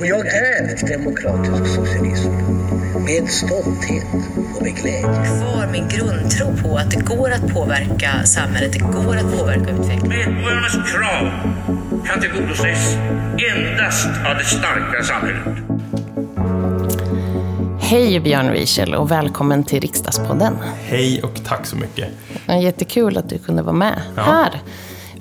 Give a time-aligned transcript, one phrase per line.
[0.00, 2.30] Och jag är demokratisk socialism.
[3.04, 4.04] Med stolthet
[4.56, 5.02] och med glädje.
[5.02, 10.34] Kvar min grundtro på att det går att påverka samhället, det går att påverka utvecklingen.
[10.34, 11.30] Medborgarnas krav
[12.06, 12.96] kan tillgodoses
[13.54, 15.58] endast av det starka samhället.
[17.80, 20.56] Hej Björn Wiechel och välkommen till Riksdagspodden.
[20.86, 22.08] Hej och tack så mycket.
[22.62, 24.22] Jättekul att du kunde vara med Ja.
[24.22, 24.60] här.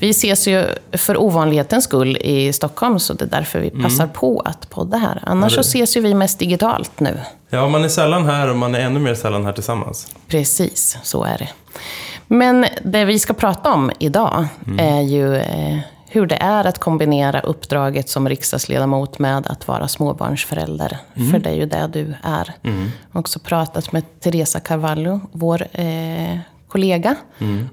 [0.01, 4.39] Vi ses ju för ovanlighetens skull i Stockholm, så det är därför vi passar på
[4.45, 5.19] att podda här.
[5.23, 5.57] Annars Mm.
[5.57, 7.19] Ja, så ses ju vi mest digitalt nu.
[7.49, 10.07] Ja, man är sällan här och man är ännu mer sällan här tillsammans.
[10.27, 11.49] Precis, så är det.
[12.27, 14.45] Men det vi ska prata om idag
[14.79, 15.77] är ju eh,
[16.07, 20.97] hur det är att kombinera uppdraget som riksdagsledamot med att vara småbarnsförälder.
[21.31, 22.53] För det är ju det du är.
[22.61, 22.71] Jag
[23.11, 27.15] har också pratat med Teresa Carvalho, vår eh, kollega,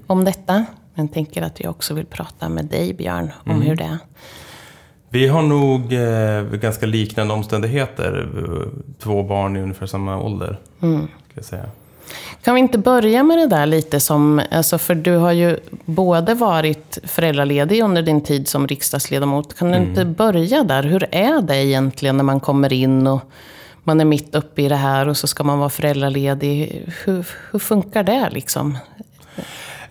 [0.07, 0.65] om detta.
[0.99, 3.97] Men tänker att jag också vill prata med dig, Björn, om hur det är.
[5.09, 8.29] Vi har nog eh, ganska liknande omständigheter.
[8.99, 10.59] Två barn i ungefär samma ålder.
[10.79, 11.65] Ska jag säga.
[12.43, 16.33] Kan vi inte börja med det där lite som, alltså för du har ju både
[16.33, 19.57] varit föräldraledig under din tid som riksdagsledamot.
[19.57, 20.83] Kan du inte börja där?
[20.83, 23.21] Hur är det egentligen när man kommer in och
[23.83, 26.83] man är mitt uppe i det här och så ska man vara föräldraledig?
[27.05, 28.77] Hur, hur funkar det liksom?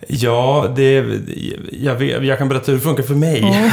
[0.07, 1.05] Ja, det,
[1.71, 3.71] jag, vet, jag kan berätta hur det funkar för mig.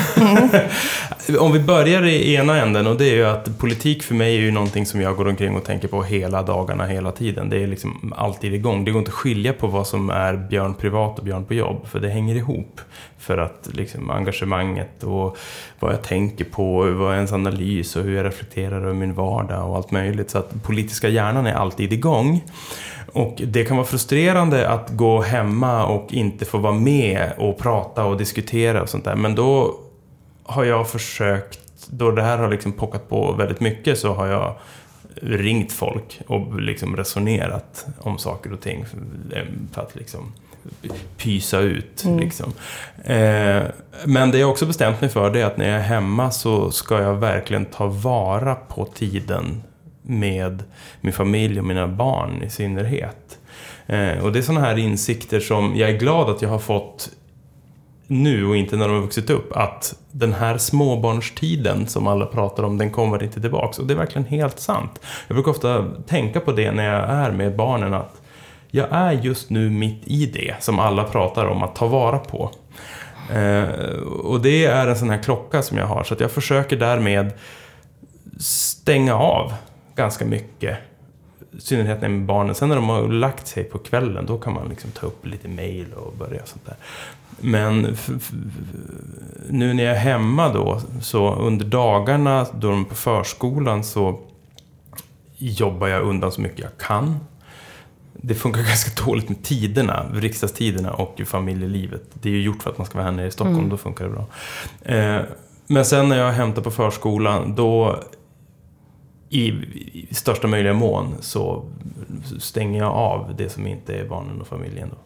[1.38, 4.40] Om vi börjar i ena änden och det är ju att politik för mig är
[4.40, 7.50] ju någonting som jag går omkring och tänker på hela dagarna, hela tiden.
[7.50, 8.84] Det är liksom alltid igång.
[8.84, 11.86] Det går inte att skilja på vad som är Björn privat och Björn på jobb,
[11.86, 12.80] för det hänger ihop.
[13.18, 15.36] För att liksom engagemanget och
[15.80, 19.70] vad jag tänker på, vad är ens analys och hur jag reflekterar över min vardag
[19.70, 20.30] och allt möjligt.
[20.30, 22.44] Så att politiska hjärnan är alltid igång.
[23.16, 28.04] Och det kan vara frustrerande att gå hemma och inte få vara med och prata
[28.04, 29.16] och diskutera och sånt där.
[29.16, 29.80] Men då
[30.42, 34.54] har jag försökt, då det här har liksom pockat på väldigt mycket så har jag
[35.22, 38.84] ringt folk och liksom resonerat om saker och ting
[39.72, 40.32] för att liksom
[41.16, 42.04] pysa ut.
[42.18, 42.52] Liksom.
[43.04, 43.62] Eh,
[44.04, 46.70] men det jag också bestämt mig för det är att när jag är hemma så
[46.70, 49.62] ska jag verkligen ta vara på tiden
[50.06, 50.62] med
[51.00, 53.38] min familj och mina barn i synnerhet.
[53.86, 57.10] Eh, och det är sådana här insikter som jag är glad att jag har fått
[58.06, 62.62] nu och inte när de har vuxit upp, att den här småbarnstiden som alla pratar
[62.62, 63.78] om, den kommer inte tillbaks.
[63.78, 65.00] Och det är verkligen helt sant.
[65.28, 68.20] Jag brukar ofta tänka på det när jag är med barnen, att
[68.70, 72.50] jag är just nu mitt i det som alla pratar om att ta vara på.
[73.32, 73.62] Eh,
[74.02, 77.32] och det är en sån här klocka som jag har, så att jag försöker därmed
[78.40, 79.52] stänga av
[79.96, 80.78] ganska mycket.
[81.52, 82.54] I synnerhet när med barnen.
[82.54, 85.48] Sen när de har lagt sig på kvällen, då kan man liksom ta upp lite
[85.48, 86.76] mail och börja sånt där.
[87.40, 87.96] Men
[89.48, 94.20] nu när jag är hemma då, så under dagarna då de är på förskolan så
[95.36, 97.20] jobbar jag undan så mycket jag kan.
[98.12, 102.02] Det funkar ganska dåligt med tiderna, riksdagstiderna och familjelivet.
[102.12, 104.04] Det är ju gjort för att man ska vara här nere i Stockholm, då funkar
[104.04, 104.26] det bra.
[104.82, 105.22] Eh,
[105.66, 108.00] men sen när jag hämtar på förskolan, då
[109.28, 109.48] i,
[110.10, 111.64] i största möjliga mån så
[112.38, 114.90] stänger jag av det som inte är barnen och familjen.
[114.90, 114.96] Då.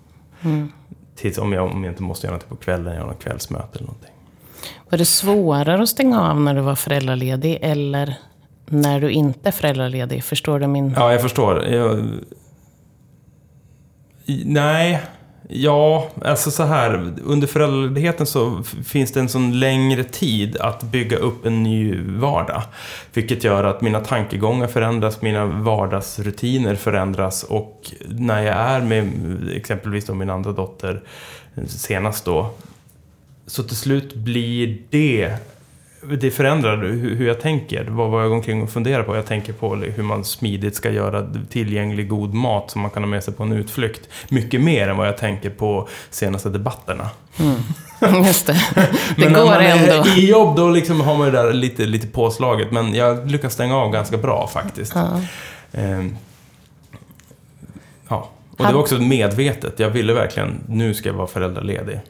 [1.15, 3.69] Tills om jag, om jag inte måste göra något på kvällen, jag har något kvällsmöte
[3.73, 4.15] eller någonting.
[4.91, 8.17] Var det svårare att stänga av när du var föräldraledig eller
[8.67, 10.25] när du inte är föräldraledig?
[10.25, 10.95] Förstår du min...
[10.97, 11.65] Ja, jag förstår.
[11.65, 12.09] Jag...
[14.45, 15.01] Nej,
[15.53, 17.15] ja, alltså så här.
[17.25, 22.63] Under föräldraledigheten så finns det en sån längre tid att bygga upp en ny vardag.
[23.13, 29.13] Vilket gör att mina tankegångar förändras, mina vardagsrutiner förändras och när jag är med
[29.55, 31.03] exempelvis då min andra dotter
[31.55, 32.51] eh, senast då,
[33.47, 35.37] så till slut blir det
[36.03, 37.85] det förändrar hur, jag tänker.
[37.85, 39.17] Vad, vad jag går omkring och funderar på.
[39.17, 43.11] Jag tänker på hur man smidigt ska göra tillgänglig god mat som man kan ha
[43.11, 44.09] med sig på en utflykt.
[44.29, 47.11] Mycket mer än vad jag tänker på senaste debatterna.
[48.27, 48.53] Just det.
[49.17, 50.09] Det när går man är ändå.
[50.09, 52.71] i jobb då liksom har man det där lite, lite påslaget.
[52.71, 54.93] Men jag lyckas stänga av ganska bra faktiskt.
[54.95, 55.21] Ja.
[55.73, 56.17] Ehm,
[58.09, 58.31] ja.
[58.57, 59.79] Och det var också medvetet.
[59.79, 62.01] Jag ville verkligen, nu ska jag vara föräldraledig.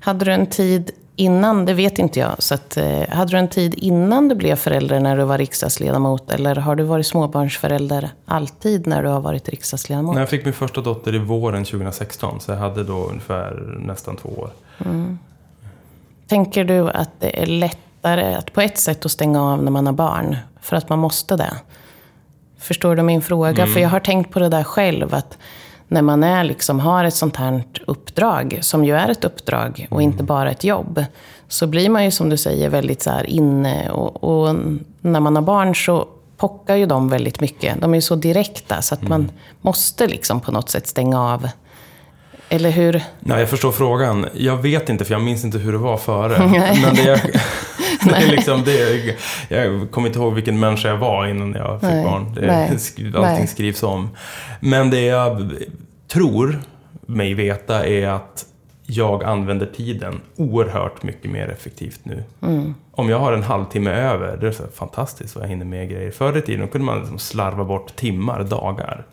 [0.00, 3.48] Hade du en tid innan, det vet inte jag, så att, eh, hade du en
[3.48, 6.32] tid innan du blev förälder när du var riksdagsledamot?
[6.32, 10.14] Eller har du varit småbarnsförälder alltid när du har varit riksdagsledamot?
[10.14, 14.16] När jag fick min första dotter i våren 2016, så jag hade då ungefär nästan
[14.16, 14.50] två år.
[16.28, 19.86] Tänker du att det är lättare att på ett sätt att stänga av när man
[19.86, 20.36] har barn?
[20.60, 21.52] För att man måste det?
[22.58, 23.66] Förstår du min fråga?
[23.66, 25.14] För jag har tänkt på det där själv.
[25.14, 25.38] att
[25.88, 30.02] när man är liksom, har ett sånt här uppdrag, som ju är ett uppdrag och
[30.02, 31.04] inte bara ett jobb,
[31.48, 33.90] så blir man ju som du säger väldigt så här inne.
[33.90, 34.56] Och, och
[35.00, 37.80] när man har barn så pockar ju de väldigt mycket.
[37.80, 39.10] De är ju så direkta så att Mm.
[39.10, 39.30] man
[39.60, 41.48] måste liksom på något sätt stänga av.
[42.48, 43.02] Eller hur?
[43.20, 44.26] Nej, jag förstår frågan.
[44.34, 46.38] Jag vet inte, för jag minns inte hur det var före.
[46.82, 47.20] Men det är,
[48.04, 49.16] det är liksom, det är,
[49.48, 52.34] jag kommer inte ihåg vilken människa jag var innan jag fick Nej, barn.
[52.34, 53.46] Det, nej, allting nej.
[53.46, 54.08] skrivs om.
[54.60, 55.52] Men det jag
[56.08, 56.60] tror
[57.06, 58.44] mig veta är att
[58.86, 62.24] jag använder tiden oerhört mycket mer effektivt nu.
[62.42, 62.74] Mm.
[62.90, 66.10] Om jag har en halvtimme över, det är så fantastiskt vad jag hinner med grejer.
[66.10, 69.04] Förr i tiden kunde man liksom slarva bort timmar, dagar.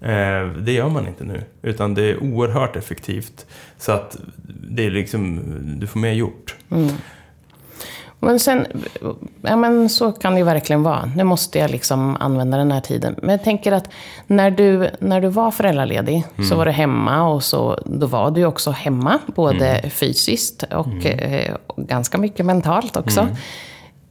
[0.00, 3.46] Eh, det gör man inte nu, utan det är oerhört effektivt.
[3.78, 4.16] Så att
[4.70, 5.40] det är liksom,
[5.80, 6.56] du får mer gjort.
[8.20, 8.66] Men sen,
[9.42, 11.12] ja men så kan det ju verkligen vara.
[11.16, 13.14] Nu måste jag liksom använda den här tiden.
[13.22, 13.90] Men jag tänker att
[14.26, 18.44] när du, när du var föräldraledig så var du hemma och så, då var du
[18.44, 19.18] också hemma.
[19.26, 23.28] Både fysiskt och eh, ganska mycket mentalt också.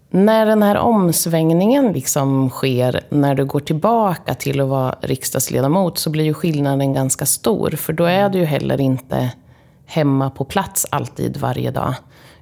[0.10, 6.10] När den här omsvängningen liksom sker, när du går tillbaka till att vara riksdagsledamot, så
[6.10, 7.72] blir ju skillnaden ganska stor.
[7.72, 9.32] För då är du ju heller inte
[9.86, 11.94] hemma på plats alltid varje dag.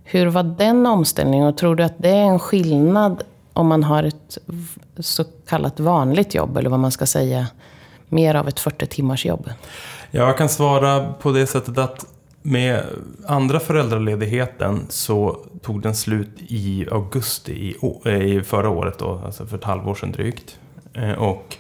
[0.04, 3.24] Hur var den omställningen och tror du att det är en skillnad
[3.54, 4.38] om man har ett
[5.00, 7.48] så kallat vanligt jobb, eller vad man ska säga,
[8.10, 9.50] mer av ett 40 timmars jobb?
[10.12, 12.06] Jag kan svara på det sättet att
[12.46, 12.84] med
[13.28, 17.76] andra föräldraledigheten så tog den slut i augusti i,
[18.06, 20.60] eh, i förra året, då, alltså för ett halvår sedan drygt.
[20.94, 21.58] Eh, Och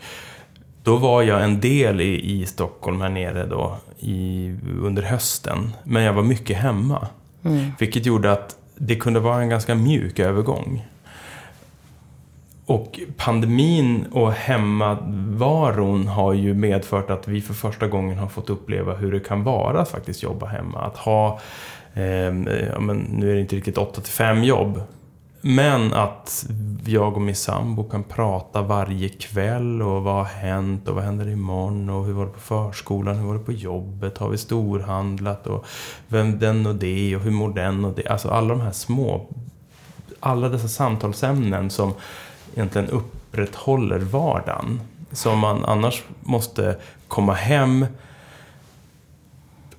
[0.84, 5.74] då var jag en del i, i Stockholm här nere då i, under hösten.
[5.84, 7.08] Men jag var mycket hemma.
[7.80, 10.86] Vilket gjorde att det kunde vara en ganska mjuk övergång.
[12.66, 18.94] Och pandemin och hemmavaron har ju medfört att vi för första gången har fått uppleva
[18.94, 20.82] hur det kan vara att faktiskt jobba hemma.
[20.82, 21.40] Att ha,
[21.94, 24.82] eh, ja, men nu är det inte riktigt 8 till 5 jobb.
[25.42, 26.46] Men att
[26.86, 31.30] jag och min sambo kan prata varje kväll och vad har hänt och vad händer
[31.30, 35.48] imorgon och hur var det på förskolan, hur var det på jobbet, har vi storhandlat
[35.48, 35.66] och
[36.08, 38.08] vem den och det och hur mår den och det.
[38.08, 39.28] Alltså alla de här små
[40.26, 41.94] alla dessa samtalsämnen som
[42.56, 44.81] egentligen upprätthåller vardagen.
[45.12, 47.86] Som man annars måste komma hem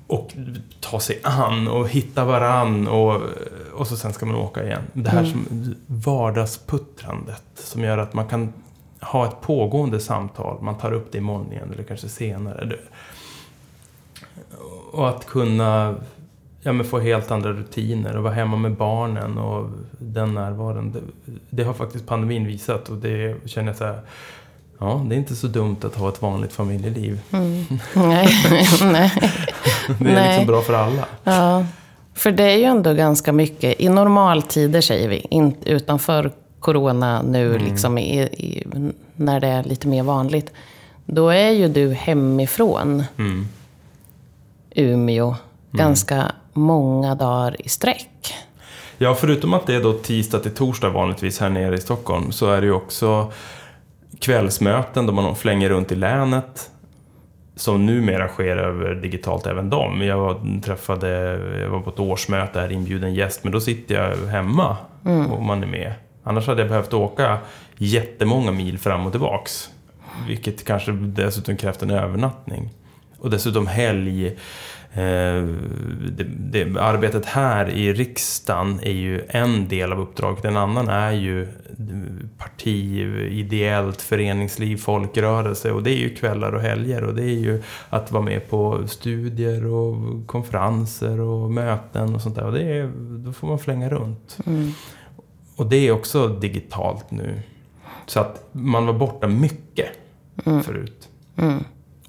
[0.07, 0.33] och
[0.81, 3.23] ta sig an och hitta varann och,
[3.75, 4.83] och så sen ska man åka igen.
[4.93, 8.53] Det här som vardagsputtrandet som gör att man kan
[9.01, 10.63] ha ett pågående samtal.
[10.63, 12.77] Man tar upp det imorgon igen eller kanske senare.
[14.93, 15.95] Och att kunna
[16.67, 20.93] ja, men få helt andra rutiner och vara hemma med barnen och den närvaron.
[20.93, 21.01] Det,
[21.51, 24.01] det har faktiskt pandemin visat och det känner jag så här,
[24.79, 27.21] ja, det är inte så dumt att ha ett vanligt familjeliv.
[27.31, 27.67] Nej,
[28.83, 29.13] nej.
[29.99, 30.29] Det är Nej.
[30.29, 31.07] liksom bra för alla.
[31.25, 31.67] Ja,
[32.15, 36.31] för det är ju ändå ganska mycket, i normaltider säger vi, in, utanför
[36.61, 38.67] corona nu, liksom i, i,
[39.17, 40.53] när det är lite mer vanligt.
[41.05, 43.49] Då är ju du hemifrån Mm.
[44.71, 45.37] Umeå
[45.71, 48.35] ganska många dagar i sträck.
[48.99, 52.51] Ja, förutom att det är då tisdag till torsdag vanligtvis här nere i Stockholm så
[52.51, 53.33] är det ju också
[54.21, 56.71] kvällsmöten då man flänger runt i länet.
[57.57, 60.03] Som numera sker över digitalt även de.
[60.03, 61.09] Jag var, träffade,
[61.61, 64.77] jag var på ett årsmöte här, inbjuden gäst, men då sitter jag hemma
[65.31, 65.95] och man är med.
[66.23, 67.39] Annars hade jag behövt åka
[67.77, 69.71] jättemånga mil fram och tillbaks.
[70.29, 72.71] Vilket kanske dessutom krävt en övernattning.
[73.19, 74.37] Och dessutom helg.
[74.97, 75.45] Eh,
[76.11, 80.45] det, det, arbetet här i riksdagen är ju en del av uppdraget.
[80.45, 81.49] En annan är ju
[82.39, 83.01] parti,
[83.31, 85.73] ideellt, föreningsliv, folkrörelse.
[85.73, 87.05] Och det är ju kvällar och helger.
[87.05, 92.35] Och det är ju att vara med på studier och konferenser och möten och sånt
[92.37, 92.45] där.
[92.45, 92.93] Och det är,
[93.25, 94.39] då får man flänga runt.
[95.57, 97.43] Och det är också digitalt nu.
[98.07, 99.89] Så att man var borta mycket
[100.45, 101.09] förut.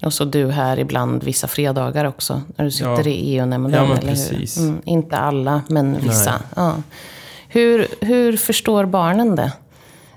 [0.02, 3.10] Och så du här ibland vissa fredagar också, när du sitter Ja.
[3.10, 3.72] i EU-nämnden.
[3.82, 4.58] Ja, men eller precis.
[4.58, 4.64] Hur?
[4.68, 6.34] Mm, inte alla, men vissa.
[6.56, 6.74] Ja.
[7.48, 9.52] Hur, hur förstår barnen det?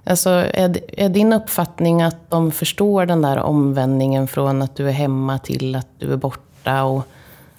[0.04, 4.92] Alltså, är, är din uppfattning att de förstår den där omvändningen från att du är
[4.92, 6.84] hemma till att du är borta?
[6.84, 7.04] Och,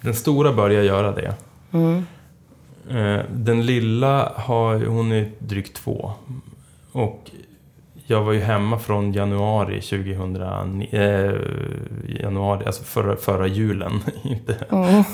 [0.00, 1.34] Den stora börjar göra det.
[2.90, 6.12] Eh, Den lilla har, hon är drygt två.
[6.92, 7.30] Och
[8.06, 11.32] jag var ju hemma från januari 2000, eh,
[12.08, 14.56] januari, alltså förra, förra julen, inte,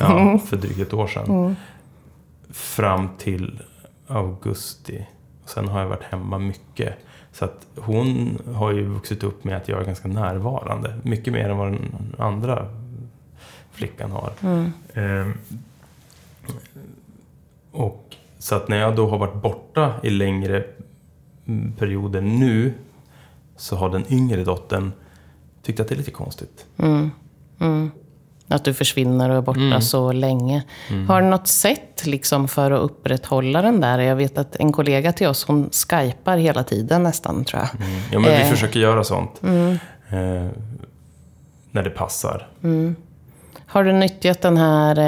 [0.00, 1.56] ja, för drygt ett år sedan.
[2.50, 3.60] Fram till
[4.06, 5.06] augusti.
[5.44, 6.94] Sen har jag varit hemma mycket.
[7.32, 10.98] Så att hon har ju vuxit upp med att jag är ganska närvarande.
[11.02, 12.68] Mycket mer än vad den andra
[13.72, 14.32] flickan har.
[14.94, 15.32] Ehm,
[17.72, 20.64] och så att när jag då har varit borta i längre
[21.48, 22.72] mm, perioder nu
[23.56, 24.92] så har den yngre dottern
[25.62, 26.66] tyckt att det är lite konstigt.
[28.50, 29.80] Att du försvinner och är borta Mm.
[29.82, 30.62] så länge.
[31.08, 33.98] Har du något sätt liksom för att upprätthålla den där?
[33.98, 37.68] Jag vet att en kollega till oss, hon skypar hela tiden nästan, tror jag.
[38.12, 38.50] Ja, men vi Eh.
[38.50, 39.30] försöker göra sånt.
[39.42, 40.46] Eh,
[41.70, 42.48] när det passar.
[43.66, 44.98] Har du nyttjat den här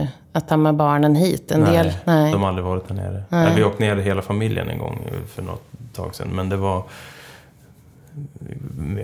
[0.00, 1.50] eh, att ta med barnen hit?
[1.50, 1.92] En del?
[2.04, 2.32] Nej.
[2.32, 3.22] de har aldrig varit där nere.
[3.28, 3.52] Nej.
[3.56, 4.98] Vi åkte ner hela familjen en gång
[5.34, 5.62] för något
[5.96, 6.28] tag sedan.
[6.28, 6.82] Men det var,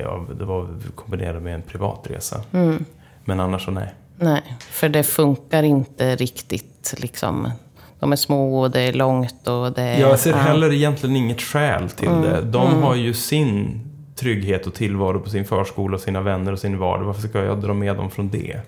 [0.00, 2.40] ja, det var kombinerat med en privat resa.
[2.52, 2.84] Mm.
[3.24, 3.94] Men annars så nej.
[4.16, 6.94] Nej, för det funkar inte riktigt.
[6.98, 7.50] Liksom.
[7.98, 10.00] De är små och det är långt och det är...
[10.00, 10.32] Jag ser.
[10.32, 10.44] Mm.
[10.44, 12.40] heller egentligen inget skäl till det.
[12.42, 13.80] De har ju sin
[14.16, 17.04] trygghet och tillvaro på sin förskola, sina vänner och sin vardag.
[17.04, 18.60] Varför ska jag dra med dem från det?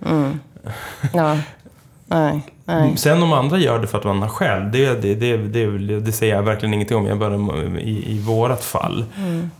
[1.12, 1.38] Ja.
[2.07, 2.97] Nej, nej.
[2.97, 6.13] Sen om andra gör det för att man har skäl, det, det, det, det, det
[6.13, 7.07] säger jag verkligen ingenting om.
[7.07, 7.35] Jag bara,
[7.81, 9.05] i, I vårat fall.
[9.19, 9.51] Mm.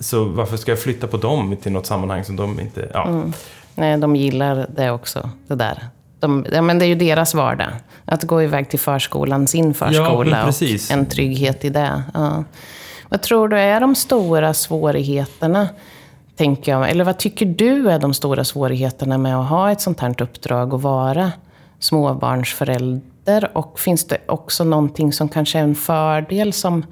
[0.00, 2.90] Så varför ska jag flytta på dem till något sammanhang som de inte...
[2.94, 3.06] Ja.
[3.06, 3.32] Mm.
[3.74, 5.30] nej, de gillar det också.
[5.46, 5.88] Det där.
[6.20, 7.68] De, ja, men det är ju deras vardag.
[8.04, 10.90] Att gå iväg till förskolan, sin förskola precis.
[10.90, 12.02] och en trygghet i det.
[12.14, 12.44] Ja.
[13.08, 15.68] Vad tror du är de stora svårigheterna?
[16.36, 16.90] Tänker jag.
[16.90, 20.74] Eller vad tycker du är de stora svårigheterna med att ha ett sånt här uppdrag
[20.74, 21.32] och vara
[21.78, 23.50] småbarnsförälder?
[23.54, 26.86] Och finns det också någonting som kanske är en fördel som,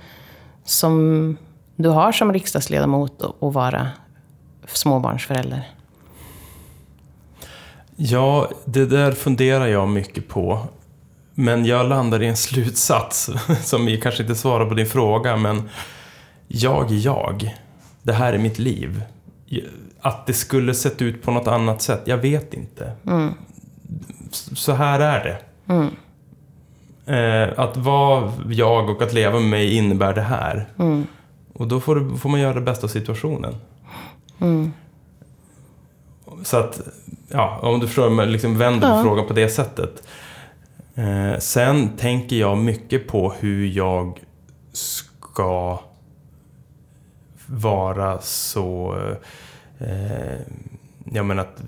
[0.65, 1.37] som
[1.77, 3.89] du har som riksdagsledamot att vara
[4.67, 5.69] småbarnsförälder?
[7.97, 10.67] ja, det där funderar jag mycket på.
[11.35, 13.31] Men jag landar i en slutsats
[13.63, 15.69] som kanske inte svarar på din fråga, men
[16.49, 17.57] jag är jag.
[18.03, 19.03] Det här är mitt liv.
[20.01, 22.93] Att det skulle sett ut på något annat sätt, jag vet inte.
[24.37, 25.39] Så här är det.
[27.07, 30.67] Eh, att vara jag och att leva med mig innebär det här.
[31.53, 33.55] Och då får, du, får man göra det bästa av situationen.
[36.45, 36.81] Så att,
[37.29, 39.03] ja, om du förstår, liksom vänder på Ja.
[39.03, 40.03] frågan på det sättet.
[40.95, 44.19] Eh, sen tänker jag mycket på hur jag
[44.73, 45.79] ska
[47.47, 48.97] vara så...
[49.79, 50.41] Eh,
[51.13, 51.63] jag menar att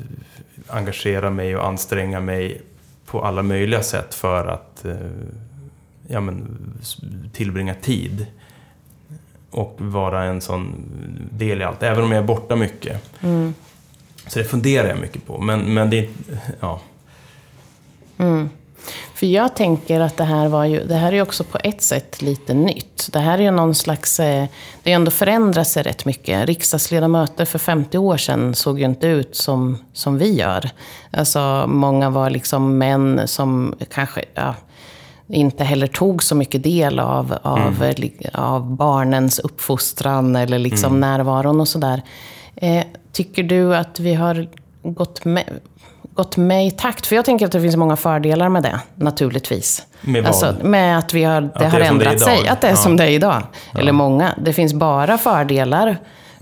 [0.68, 2.62] engagera mig och anstränga mig
[3.06, 4.96] på alla möjliga sätt för att eh,
[6.08, 6.58] ja, men,
[7.32, 8.26] tillbringa tid.
[9.50, 10.74] Och vara en sån
[11.30, 13.02] del i allt, även om jag är borta mycket.
[14.26, 16.08] Så det funderar jag mycket på, men, men det
[16.60, 16.80] ja.
[19.14, 22.22] För jag tänker att det här var ju, det här är också på ett sätt
[22.22, 23.08] lite nytt.
[23.12, 24.46] Det här är ju någon slags, eh,
[24.82, 26.46] det har ändå förändrat sig rätt mycket.
[26.46, 30.70] Riksdagsledamöter för 50 år sedan såg ju inte ut som, som vi gör.
[31.10, 34.54] Alltså många var liksom män som kanske, ja,
[35.28, 41.60] inte heller tog så mycket del av, av, li- av barnens uppfostran eller liksom närvaron
[41.60, 42.02] och sådär.
[42.56, 44.48] Eh, tycker du att vi har
[44.82, 45.44] gått med,
[46.14, 47.06] gått med i takt?
[47.06, 49.86] För jag tänker att det finns många fördelar med det, naturligtvis.
[50.00, 50.28] Med vad?
[50.28, 52.48] Alltså, med att, vi har, det har som det är ändrat sig.
[52.48, 52.76] Att det är Ja.
[52.76, 53.42] som det är idag.
[53.78, 54.34] Eller många.
[54.44, 55.96] Det finns bara fördelar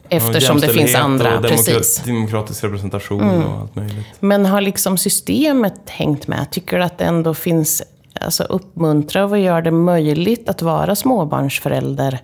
[0.09, 1.37] eftersom det finns andra.
[1.37, 2.05] och demokra- Precis.
[2.07, 2.17] Mm.
[2.21, 4.07] demokratisk representation och allt möjligt.
[4.21, 6.51] Men har liksom systemet hängt med?
[6.51, 7.83] Tycker du att det ändå finns,
[8.21, 12.19] alltså uppmuntra och gör det möjligt att vara småbarnsförälder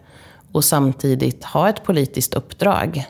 [0.53, 3.05] och samtidigt ha ett politiskt uppdrag?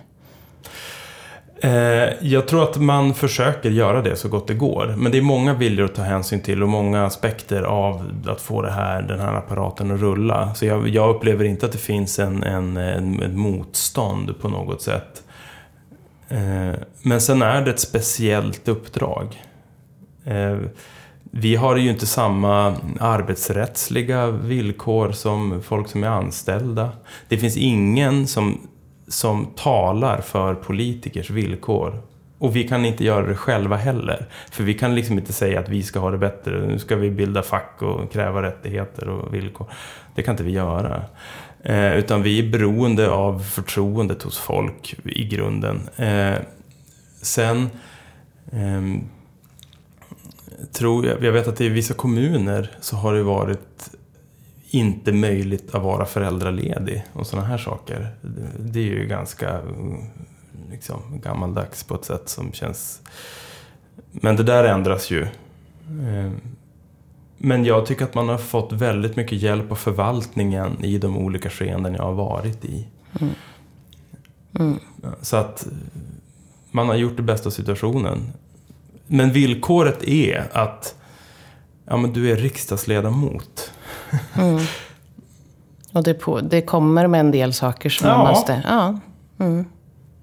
[1.60, 4.94] Eh, jag tror att man försöker göra det så gott det går.
[4.96, 8.62] Men det är många viljor att ta hänsyn till och många aspekter av att få
[8.62, 10.54] det här, den här apparaten att rulla.
[10.54, 14.82] Så jag, jag upplever inte att det finns en, en, en, ett motstånd på något
[14.82, 15.22] sätt.
[16.28, 19.42] Eh, men sen är det ett speciellt uppdrag.
[20.24, 20.58] Eh,
[21.30, 26.90] vi har ju inte samma arbetsrättsliga villkor som folk som är anställda.
[27.28, 28.68] Det finns ingen som,
[29.08, 32.02] som talar för politikers villkor.
[32.38, 34.26] Och vi kan inte göra det själva heller.
[34.50, 36.66] För vi kan liksom inte säga att vi ska ha det bättre.
[36.66, 39.66] Nu ska vi bilda fack och kräva rättigheter och villkor.
[40.14, 41.02] Det kan inte vi göra.
[41.62, 45.88] Eh, utan vi är beroende av förtroendet hos folk i grunden.
[45.96, 46.38] Eh,
[47.22, 47.70] sen
[48.52, 49.02] eh,
[50.72, 53.90] tror jag, jag vet att i vissa kommuner så har det varit
[54.70, 58.14] inte möjligt att vara föräldraledig och sådana här saker.
[58.58, 60.04] Det, är ju ganska mm,
[60.70, 63.02] liksom, gammaldags på ett sätt som känns...
[64.12, 65.22] Men det där ändras ju.
[65.22, 66.30] Eh,
[67.38, 71.50] Men jag tycker att man har fått väldigt mycket hjälp av förvaltningen i de olika
[71.50, 72.86] skeenden jag har varit i.
[75.20, 75.66] Så att
[76.70, 78.32] man har gjort det bästa av situationen.
[79.06, 80.94] Men villkoret är att
[81.84, 83.72] ja, men du är riksdagsledamot.
[85.92, 88.16] Och det, på, det kommer med en del saker som Ja.
[88.18, 88.62] man måste...
[88.68, 88.94] Ja.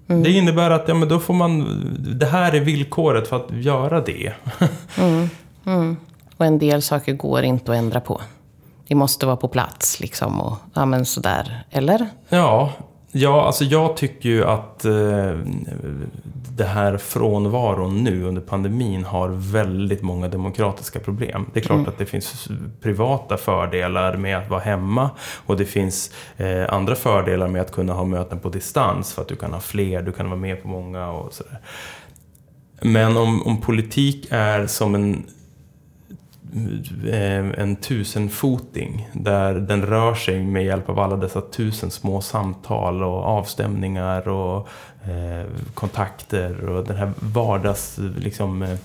[0.06, 1.64] Det innebär att ja, men då får man,
[2.18, 4.32] det här är villkoret för att göra det.
[6.36, 8.20] Och en del saker går inte att ändra på.
[8.88, 10.40] Det måste vara på plats liksom.
[10.40, 11.64] Och, ja, men sådär.
[11.70, 12.08] Eller?
[12.28, 12.72] Ja,
[13.16, 15.38] ja alltså jag tycker ju att eh,
[16.56, 21.50] det här frånvaron nu under pandemin har väldigt många demokratiska problem.
[21.52, 22.48] Det är klart att det finns
[22.80, 25.10] privata fördelar med att vara hemma
[25.46, 29.28] och det finns eh, andra fördelar med att kunna ha möten på distans för att
[29.28, 31.58] du kan ha fler, du kan vara med på många och sådär.
[32.80, 35.26] Men om, om politik är som en
[37.56, 43.24] en tusenfoting där den rör sig med hjälp av alla dessa tusen små samtal och
[43.24, 44.68] avstämningar och
[45.04, 48.76] eh, kontakter och den här vardags liksom, eh,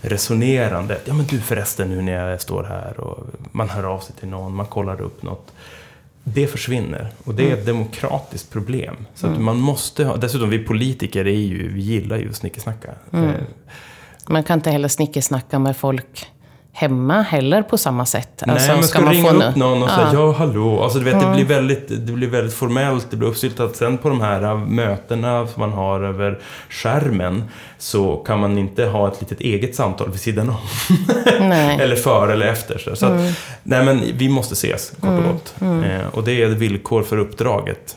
[0.00, 1.02] resonerandet.
[1.04, 4.28] Ja men du förresten nu när jag står här och man hör av sig till
[4.28, 5.52] någon, man kollar upp något.
[6.24, 8.96] Det försvinner och det är ett demokratiskt problem.
[9.14, 12.90] Så att man måste ha, dessutom vi politiker är ju, vi gillar ju snickesnacka.
[13.12, 13.30] Eh,
[14.28, 16.26] Man kan inte heller snickesnacka med folk
[16.72, 18.42] hemma heller på samma sätt.
[18.46, 20.18] Nej, Alltså, men ska, man ringa få upp någon och säga Ja.
[20.20, 20.82] ja, hallå.
[20.82, 23.76] Alltså, du vet, det, blir väldigt, det blir väldigt formellt, det blir uppstyltat.
[23.76, 27.44] Sen på de här äh, mötena som man har över skärmen
[27.78, 30.56] så kan man inte ha ett litet eget samtal vid sidan om.
[31.80, 32.78] Eller före eller efter.
[32.78, 33.20] Så, så att,
[33.62, 35.54] nej, men vi måste ses, kort och gott.
[35.60, 37.96] Eh, och det är ett villkor för uppdraget.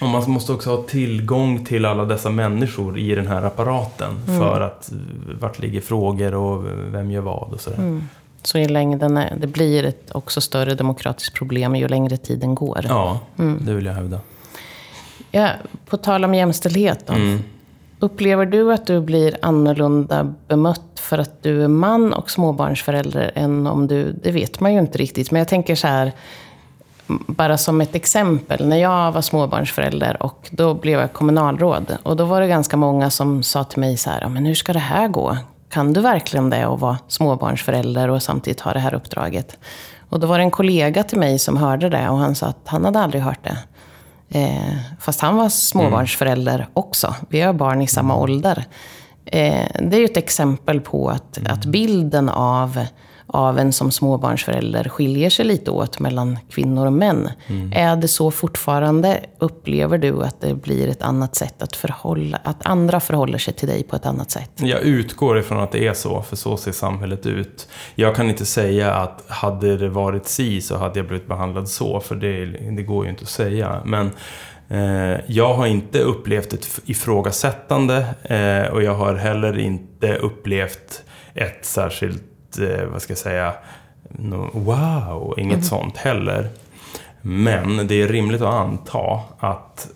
[0.00, 4.26] Och man måste också ha tillgång till alla dessa människor i den här apparaten.
[4.26, 4.98] För att, eh,
[5.40, 6.64] vart ligger frågor och
[6.94, 8.00] vem gör vad och sådär.
[8.42, 12.84] Så i längden, är, det blir ett också större demokratiskt problem ju längre tiden går.
[12.88, 14.20] Ja, det vill jag hävda.
[15.30, 15.50] Ja,
[15.86, 17.12] på tal om jämställdhet då.
[17.12, 17.42] Mm.
[18.00, 23.66] Upplever du att du blir annorlunda bemött för att du är man och småbarnsförälder än
[23.66, 24.12] om du...
[24.22, 25.30] Det vet man ju inte riktigt.
[25.30, 26.12] Men jag tänker så här,
[27.08, 28.68] bara som ett exempel.
[28.68, 31.96] När jag var småbarnsförälder och då blev jag kommunalråd.
[32.02, 34.72] Och då var det ganska många som sa till mig så här, men hur ska
[34.72, 35.36] det här gå?
[35.70, 39.58] Kan du verkligen det och vara småbarnsförälder och samtidigt ha det här uppdraget?
[40.08, 42.62] Och då var det en kollega till mig som hörde det och han sa att
[42.64, 43.58] han hade aldrig hört det.
[44.38, 47.14] Eh, fast han var småbarnsförälder också.
[47.28, 48.64] Vi har barn i samma ålder.
[49.24, 52.86] Eh, det är ju ett exempel på att, att bilden av,
[53.30, 57.30] av en som småbarnsförälder skiljer sig lite åt mellan kvinnor och män.
[57.74, 59.20] Är det så fortfarande?
[59.38, 63.68] Upplever du att det blir ett annat sätt att förhålla, att andra förhåller sig till
[63.68, 64.50] dig på ett annat sätt?
[64.56, 67.68] Jag utgår ifrån att det är så, för så ser samhället ut.
[67.94, 72.00] Jag kan inte säga att hade det varit si så hade jag blivit behandlad så,
[72.00, 73.82] för det, det går ju inte att säga.
[73.84, 74.10] Men
[74.68, 81.02] eh, jag har inte upplevt ett ifrågasättande eh, och jag har heller inte upplevt
[81.34, 82.22] ett särskilt,
[82.92, 83.54] vad ska jag säga,
[84.08, 86.48] no, wow, inget sånt heller.
[87.22, 89.90] Men det är rimligt att anta att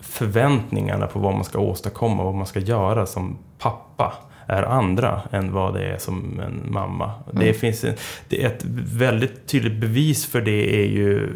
[0.00, 4.14] förväntningarna på vad man ska åstadkomma, vad man ska göra som pappa
[4.46, 7.12] är andra än vad det är som en mamma.
[7.32, 7.94] Det finns en,
[8.28, 11.30] det är ett väldigt tydligt bevis för det är ju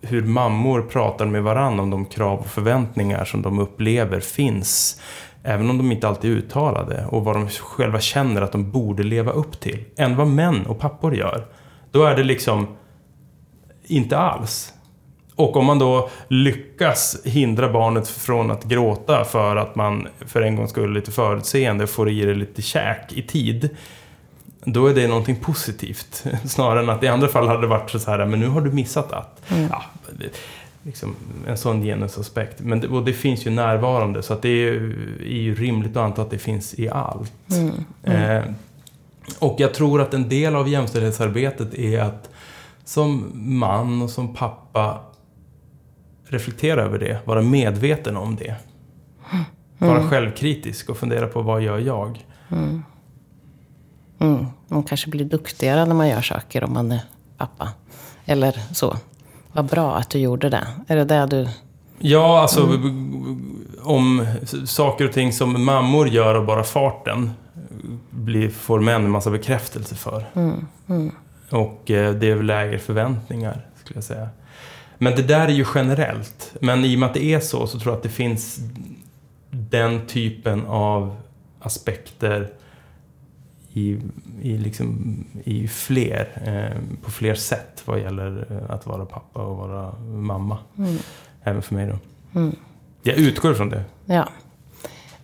[0.00, 5.00] hur mammor pratar med varandra om de krav och förväntningar som de upplever finns.
[5.46, 7.06] Även om de inte alltid är uttalade.
[7.10, 9.84] Och vad de själva känner att de borde leva upp till.
[9.96, 11.46] Än vad män och pappor gör.
[11.90, 12.66] Då är det liksom
[13.86, 14.72] inte alls.
[15.36, 20.56] Och om man då lyckas hindra barnet från att gråta för att man för en
[20.56, 23.76] gång skulle lite förutseende får i det lite käk i tid.
[24.64, 26.24] Då är det någonting positivt.
[26.44, 28.72] Snarare än att i andra fall hade det varit så här, men nu har du
[28.72, 29.42] missat att.
[29.70, 29.82] Ja,
[30.18, 30.30] det,
[30.86, 31.16] liksom
[31.46, 32.60] en sån genusaspekt.
[32.60, 35.90] Men det, och det finns ju närvarande, så att det är, ju- är ju rimligt
[35.90, 37.32] att anta att det finns i allt.
[38.02, 38.44] Eh,
[39.38, 42.30] och jag tror att en del av jämställdhetsarbetet är att
[42.84, 45.00] som man och som pappa
[46.28, 48.56] reflektera över det, vara medveten om det.
[49.78, 52.26] Vara självkritisk och fundera på vad gör jag?
[52.50, 52.82] Mm.
[54.68, 57.00] Man kanske blir duktigare när man gör saker om man är
[57.38, 57.68] pappa.
[58.24, 58.96] Eller så.
[59.54, 60.66] Vad bra att du gjorde det.
[60.86, 61.48] Är det det du...
[61.98, 62.68] Ja, alltså
[63.82, 67.30] om s- saker och ting som mammor gör av bara farten
[68.10, 70.24] blir, får män en massa bekräftelse för.
[71.50, 74.28] Och eh, det är väl lägre förväntningar, skulle jag säga.
[74.98, 76.52] Men det där är ju generellt.
[76.60, 78.58] Men i och med att det är så, så tror jag att det finns
[79.50, 81.16] den typen av
[81.60, 82.50] aspekter
[83.74, 84.00] i,
[84.42, 89.56] i, liksom, i fler, eh, på fler sätt vad gäller eh, att vara pappa och
[89.56, 90.58] vara mamma.
[91.42, 91.98] Även för mig då.
[93.02, 93.84] Jag utgår ifrån det.
[94.04, 94.28] Ja.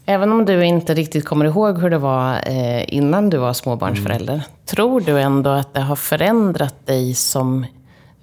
[0.06, 4.42] Även om du inte riktigt kommer ihåg hur det var eh, innan du var småbarnsförälder.
[4.64, 7.66] Tror du ändå att det har förändrat dig som,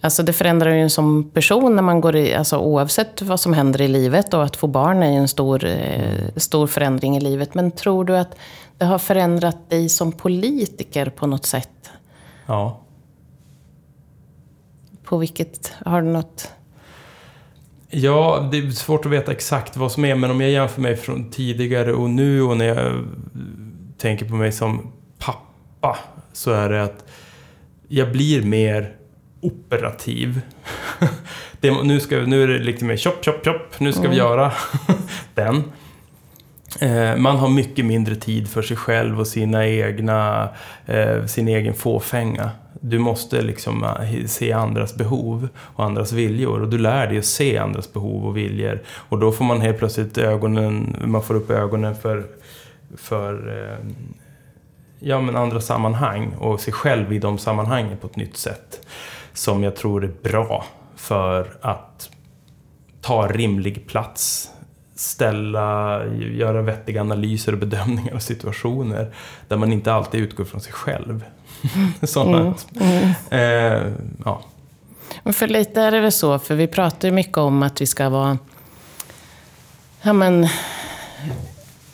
[0.02, 3.54] Alltså det förändrar ju en som person när man går i, alltså oavsett vad som
[3.54, 7.20] händer i livet och att få barn är ju en stor, eh, stor förändring i
[7.20, 7.54] livet.
[7.54, 8.38] Men tror du att
[8.78, 11.90] det har förändrat dig som politiker på något sätt?
[12.46, 12.82] Ja.
[15.04, 16.52] På vilket, har du något?
[17.90, 20.96] Ja, det är svårt att veta exakt vad som är, men om jag jämför mig
[20.96, 23.06] från tidigare och nu och när jag
[23.98, 25.98] tänker på mig som pappa
[26.34, 27.06] så är det att
[27.88, 28.96] jag blir mer
[29.42, 30.42] operativ.
[31.60, 34.12] det, nu, ska, nu är det lite mer chop, chop, chop, nu ska mm.
[34.12, 34.52] vi göra
[35.34, 35.64] den.
[36.82, 40.50] Eh, man har mycket mindre tid för sig själv och sina egna,
[40.86, 42.52] eh, sin egen fåfänga.
[42.82, 47.26] Du måste liksom eh, se andras behov och andras viljor och du lär dig att
[47.26, 48.84] se andras behov och viljor.
[48.90, 52.26] Och då får man helt plötsligt ögonen, man får upp ögonen för,
[52.98, 53.68] för
[55.00, 58.88] ja, men andra sammanhang och sig själv i de sammanhangen på ett nytt sätt.
[59.38, 62.10] Som jag tror är bra för att
[63.02, 64.52] ta rimlig plats
[64.96, 69.14] ställa, göra vettiga analyser och bedömningar av situationer
[69.48, 71.26] där man inte alltid utgår från sig själv.
[72.04, 72.40] Sådana.
[72.40, 73.14] Mm, mm.
[73.30, 73.94] Eh,
[74.26, 74.42] ja.
[75.34, 78.10] För lite är det väl så, för vi pratar ju mycket om att vi ska
[78.10, 78.38] vara
[80.02, 80.48] ja, men,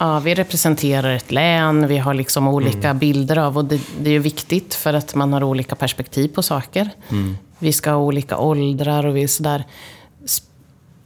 [0.03, 2.99] Ja, vi representerar ett län, vi har liksom olika mm.
[2.99, 6.41] bilder av, och det, det, är ju viktigt för att man har olika perspektiv på
[6.41, 6.89] saker.
[7.09, 7.37] Mm.
[7.59, 9.63] Vi ska ha olika åldrar och vi är sådär.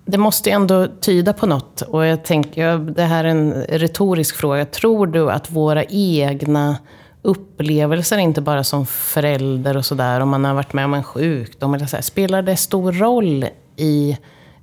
[0.05, 1.81] Det måste ju ändå tyda på något.
[1.81, 4.65] Och jag tänker, det här är en retorisk fråga.
[4.65, 6.77] Tror du att våra egna
[7.21, 11.73] upplevelser, inte bara som förälder och sådär, om man har varit med om en sjukdom,
[11.73, 14.17] eller så här, spelar det stor roll i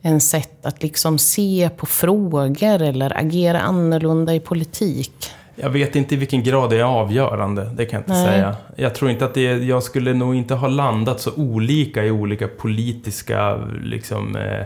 [0.07, 5.31] en sätt att liksom se på frågor eller agera annorlunda i politik?
[5.57, 8.27] Jag vet inte i vilken grad det är avgörande, det kan jag inte Nej.
[8.27, 8.57] säga.
[8.77, 12.49] Jag tror inte att det, jag skulle nog inte ha landat så olika i olika
[12.49, 14.65] politiska liksom, eh,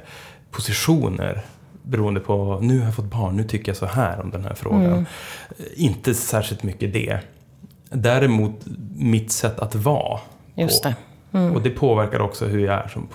[0.51, 1.41] positioner.
[1.83, 4.55] Beroende på, nu har jag fått barn, nu tycker jag så här om den här
[4.55, 4.93] frågan.
[4.93, 5.07] Mm.
[5.75, 7.19] Inte särskilt mycket det.
[7.91, 8.55] Däremot
[8.97, 10.21] mitt sätt att vara.
[10.55, 10.89] Just på.
[10.89, 10.95] det.
[11.39, 11.55] Mm.
[11.55, 13.09] Och det påverkar också hur jag är som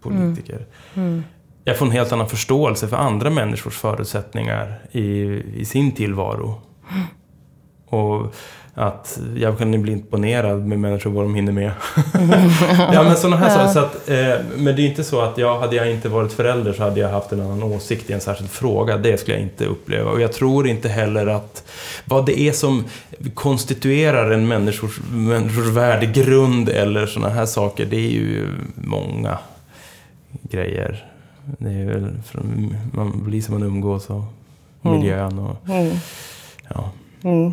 [0.00, 0.66] politiker.
[0.94, 1.24] Mm.
[1.64, 6.60] Jag får en helt annan förståelse för andra människors förutsättningar i, i sin tillvaro.
[6.90, 7.04] Mm.
[7.86, 8.34] Och
[8.74, 11.72] att jag kan bli imponerad med människor vad de hinner med.
[12.92, 13.72] ja men sådana här saker.
[13.72, 16.72] Så att, eh, men det är inte så att jag, hade jag inte varit förälder
[16.72, 18.96] så hade jag haft en annan åsikt i en särskild fråga.
[18.96, 20.10] Det skulle jag inte uppleva.
[20.10, 21.64] Och jag tror inte heller att
[22.04, 22.84] vad det är som
[23.34, 27.86] konstituerar en människors, människors värdegrund eller sådana här saker.
[27.86, 29.38] Det är ju många
[30.42, 31.09] grejer.
[31.58, 34.22] Det är väl från, man blir som man umgås och
[34.82, 34.98] mm.
[34.98, 35.96] miljön och mm.
[36.68, 36.90] ja.
[37.22, 37.52] Mm.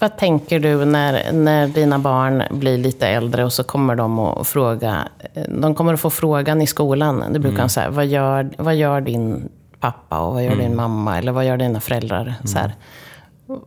[0.00, 4.48] Vad tänker du när, när dina barn blir lite äldre och så kommer de att
[4.48, 5.08] fråga,
[5.48, 7.68] de kommer att få frågan i skolan, det brukar mm.
[7.68, 9.48] säga, vad gör, vad gör din
[9.80, 10.64] pappa och vad gör mm.
[10.64, 12.22] din mamma eller vad gör dina föräldrar?
[12.22, 12.46] Mm.
[12.46, 12.74] Så här.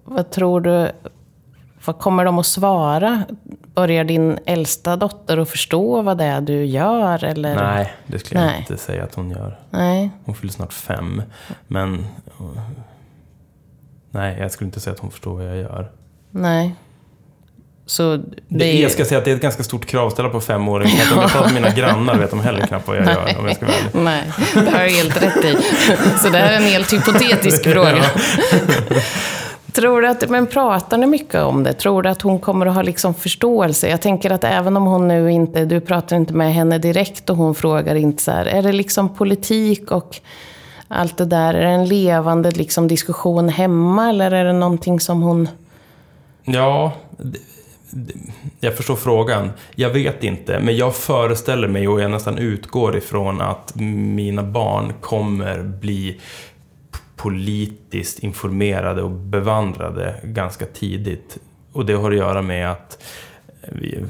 [0.04, 0.92] Vad tror du,
[1.86, 3.24] vad kommer de att svara?
[3.76, 7.24] Börjar din äldsta dotter att förstå vad det är du gör?
[7.24, 7.56] Eller?
[7.56, 9.60] Nej, det skulle jag inte säga att hon gör.
[9.70, 10.10] Nej.
[10.26, 11.24] Hon fyller snart fem.
[11.68, 12.06] Men
[14.12, 15.92] nej, jag skulle inte säga att hon förstår vad jag gör.
[16.32, 16.76] Nej.
[17.86, 18.82] Så det, det är...
[18.82, 21.04] Jag ska säga att det är ett ganska stort krav att ställa på femåringar.
[21.10, 21.16] Ja.
[21.16, 23.16] Om jag pratar med mina grannar vet de heller knappt vad jag Nej.
[23.16, 23.40] gör.
[23.40, 23.90] Om jag ska välja.
[23.94, 25.58] Nej, det har du helt rätt i.
[26.18, 28.04] Så det här är en helt hypotetisk fråga.
[29.74, 31.74] Tror du att, men pratar ni mycket om det?
[31.74, 33.90] Tror du att hon kommer att ha liksom förståelse?
[33.90, 37.38] Jag tänker att även om hon nu inte, du pratar inte med henne direkt och
[37.38, 40.20] hon frågar inte så här, är det liksom politik och
[40.88, 45.22] allt det där, är det en levande liksom diskussion hemma eller är det någonting som
[45.22, 45.48] hon
[46.44, 46.92] Ja,
[48.60, 49.52] jag förstår frågan.
[49.76, 54.94] Jag vet inte, men jag föreställer mig och jag nästan utgår ifrån att mina barn
[55.02, 56.20] kommer bli
[57.22, 61.38] politiskt informerade och bevandrade ganska tidigt.
[61.72, 63.04] Och det har att göra med att
[63.62, 64.04] vi,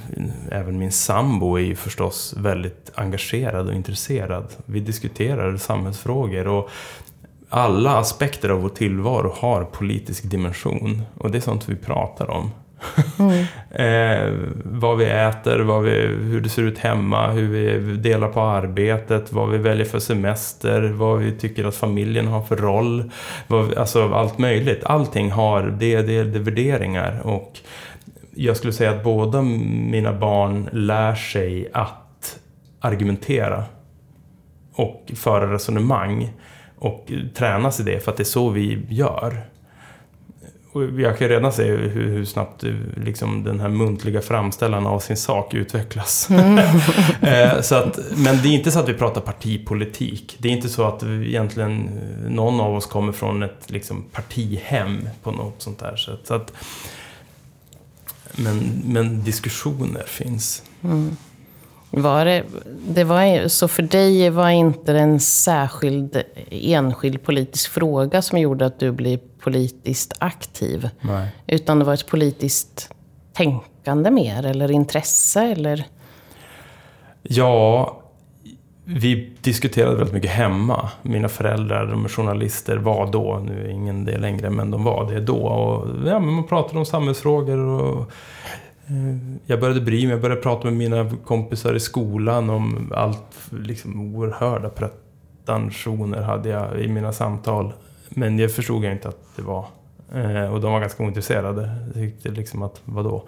[0.51, 4.47] även min sambo är ju förstås väldigt engagerad och intresserad.
[4.65, 6.69] Vi diskuterar samhällsfrågor och
[7.49, 11.01] alla aspekter av vår tillvaro har politisk dimension.
[11.17, 12.51] Och det är sånt vi pratar om.
[13.19, 13.45] Mm.
[13.71, 18.41] eh, vad vi äter, vad vi, hur det ser ut hemma, hur vi delar på
[18.41, 23.11] arbetet, vad vi väljer för semester, vad vi tycker att familjen har för roll.
[23.47, 24.83] Vad, alltså allt möjligt.
[24.83, 27.21] Allting har det, det, det värderingar.
[27.23, 27.59] Och
[28.35, 32.39] jag skulle säga att båda mina barn lär sig att
[32.79, 33.63] argumentera
[34.73, 36.33] och föra resonemang
[36.77, 39.41] och tränas i det för att det är så vi gör
[40.71, 44.99] och jag kan redan se hur, hur snabbt eh, liksom, den här muntliga framställan av
[44.99, 46.29] sin sak utvecklas.
[47.21, 50.35] Eh, så att, men det är inte så att vi pratar partipolitik.
[50.39, 55.09] Det är inte så att egentligen eh, någon av oss kommer från ett liksom, partihem
[55.23, 56.19] på något sånt där sätt.
[56.23, 56.53] Så att,
[58.35, 60.63] men, men diskussioner finns.
[61.93, 62.43] Var det,
[62.87, 68.65] det var, så för dig var inte det en särskild enskild politisk fråga som gjorde
[68.65, 70.89] att du blev politiskt aktiv?
[71.01, 71.27] Nej.
[71.47, 72.89] Utan det var ett politiskt
[73.33, 75.85] tänkande mer, eller intresse, eller?
[77.23, 77.97] Ja,
[78.83, 80.89] vi diskuterade väldigt mycket hemma.
[81.01, 85.11] Mina föräldrar, de är journalister, var då, nu är ingen det längre, men de var
[85.11, 85.37] det då.
[85.37, 88.11] Och, ja, men man pratade om samhällsfrågor och
[88.91, 93.51] Eh, jag började bry mig, jag började prata med mina kompisar i skolan om allt,
[93.51, 97.73] liksom oerhörda pretensioner hade jag i mina samtal.
[98.09, 99.65] Men jag förstod jag inte att det var.
[100.13, 101.75] Eh, och de var ganska ointresserade.
[101.85, 103.23] Jag tyckte liksom att, vadå?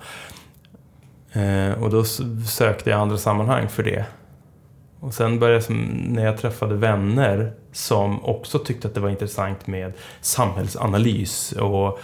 [1.31, 2.03] Eh, och då
[2.47, 4.05] sökte jag andra sammanhang för det.
[4.99, 9.67] Och sen började jag, när jag träffade vänner som också tyckte att det var intressant
[9.67, 11.99] med samhällsanalys och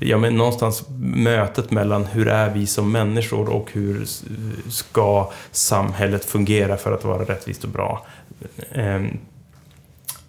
[0.00, 4.06] ja, men någonstans mötet mellan hur är vi som människor och hur
[4.70, 8.06] ska samhället fungera för att vara rättvist och bra.
[8.72, 9.18] Ehm,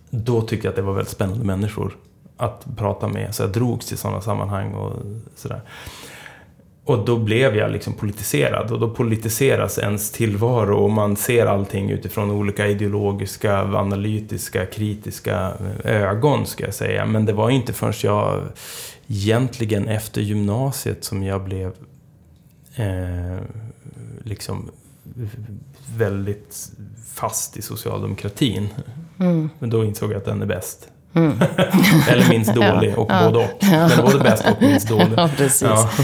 [0.09, 1.95] då tyckte jag att det var väldigt spännande människor
[2.37, 4.93] att prata med, så jag drogs till sådana sammanhang och
[5.35, 5.61] sådär.
[6.87, 11.89] Och då blev jag liksom politiserad och då politiseras ens tillvaro och man ser allting
[11.89, 15.53] utifrån olika ideologiska, analytiska, kritiska
[15.83, 17.05] eh, ögon ska jag säga.
[17.05, 18.41] Men det var inte förrän jag
[19.07, 21.73] egentligen efter gymnasiet som jag blev
[22.75, 23.37] eh,
[24.23, 24.71] liksom
[25.95, 26.71] väldigt
[27.13, 28.69] fast i socialdemokratin.
[29.59, 30.87] Men då insåg jag att den är bäst.
[32.09, 33.49] Eller minst dålig och både och.
[33.61, 35.13] Men både bäst och minst dålig.
[35.17, 35.61] Ja, precis.
[35.61, 35.89] Ja.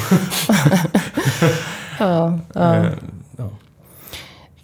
[2.00, 2.76] Ja, ja.
[2.76, 2.92] Eh,
[3.38, 3.50] ja.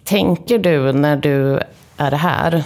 [0.04, 1.60] Tänker du när du
[1.96, 2.64] är här,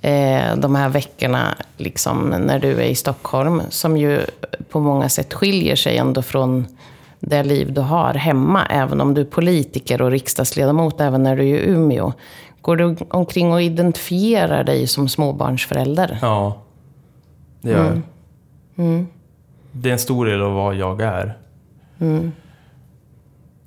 [0.00, 4.20] eh, de här veckorna, liksom, när du är i Stockholm, som ju
[4.70, 6.66] på många sätt skiljer sig ändå från
[7.20, 11.42] det liv du har hemma, även om du är politiker och riksdagsledamot, även när du
[11.42, 12.12] är i Umeå.
[12.60, 16.18] Går du omkring och identifierar dig som småbarnsförälder?
[16.22, 16.62] Ja,
[17.60, 19.04] det gör jag.
[19.72, 21.38] Det är en stor del av vad jag är.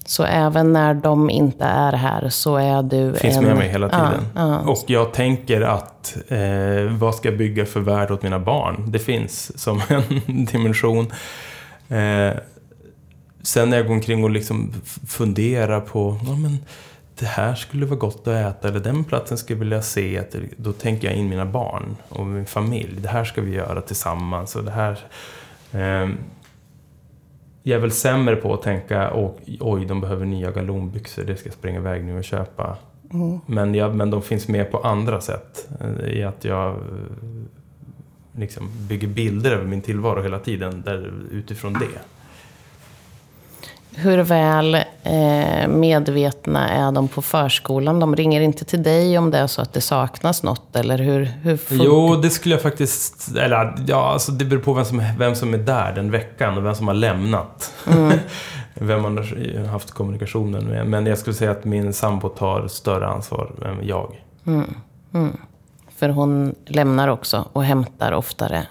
[0.06, 3.44] Så även när de inte är här så är du Finns en...
[3.44, 4.26] med mig hela tiden.
[4.36, 4.72] Ja, ja.
[4.72, 8.92] Och jag tänker att eh, vad ska jag bygga för värld åt mina barn?
[8.92, 9.82] Det finns som
[10.28, 11.12] en dimension.
[11.90, 12.34] Eh,
[13.44, 14.74] sen när jag går omkring och liksom
[15.08, 16.58] funderar på ja, men
[17.20, 20.24] det här skulle vara gott att äta eller den platsen skulle jag vilja se.
[20.58, 23.02] Då tänker jag in mina barn och min familj.
[23.02, 24.56] Det här ska vi göra tillsammans.
[24.56, 25.00] Och det här,
[25.72, 26.18] ehm,
[27.64, 31.48] jag är väl sämre på att tänka "Åh, oj, de behöver nya galonbyxor, det ska
[31.50, 32.78] jag springa iväg nu och köpa.
[33.46, 35.68] Men, jag, men de finns med på andra sätt.
[35.80, 36.78] eh, I att jag eh,
[38.38, 42.00] liksom bygger bilder över min tillvaro hela tiden där, utifrån det.
[43.96, 48.00] Hur väl eh, medvetna är de på förskolan?
[48.00, 51.26] De ringer inte till dig om det är så att det saknas något, eller hur,
[51.26, 53.36] hur funkar Jo, det skulle jag faktiskt...
[53.38, 56.66] Eller ja, alltså det beror på vem som, vem som är där den veckan och
[56.66, 57.74] vem som har lämnat.
[58.74, 60.88] vem man har haft kommunikationen med.
[60.88, 64.16] Men jag skulle säga att min sambo tar större ansvar än jag.
[65.96, 68.68] För hon lämnar också och hämtar oftare.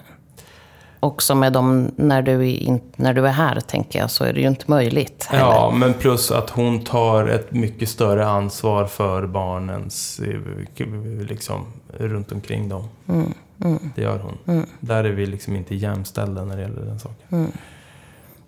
[1.03, 4.41] Också med dem när du, in, när du är här, tänker jag, så är det
[4.41, 5.25] ju inte möjligt.
[5.29, 5.43] heller.
[5.43, 10.85] Ja, men plus att hon tar ett mycket större ansvar för barnens, eh,
[11.27, 11.65] liksom,
[11.97, 12.89] runt omkring dem.
[13.95, 14.65] Det gör hon.
[14.79, 17.51] Där är vi liksom inte jämställda när det gäller den saken.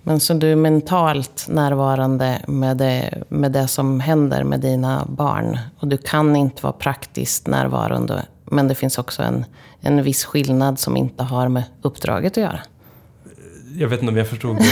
[0.04, 5.58] Men så du är mentalt närvarande med det, med det som händer med dina barn.
[5.80, 8.26] Och du kan inte vara praktiskt närvarande.
[8.46, 9.46] Men det finns också en,
[9.82, 12.60] en viss skillnad som inte har med uppdraget att göra.
[13.78, 14.64] Jag vet inte om jag förstod det.